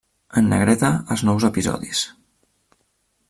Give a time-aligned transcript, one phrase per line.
[0.39, 2.03] En negreta els nous episodis.